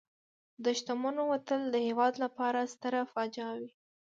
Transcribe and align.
د 0.63 0.65
شتمنو 0.79 1.23
وتل 1.31 1.61
د 1.69 1.75
هېواد 1.87 2.13
لپاره 2.23 2.69
ستره 2.73 3.01
فاجعه 3.13 3.53
وي. 3.59 3.71